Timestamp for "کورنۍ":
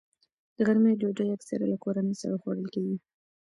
1.83-2.13